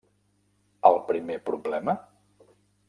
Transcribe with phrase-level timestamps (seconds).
[0.91, 1.97] El primer problema?